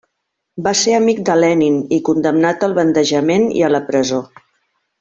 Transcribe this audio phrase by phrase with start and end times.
[0.67, 4.25] Va ser amic de Lenin i condemnat al bandejament i a la presó.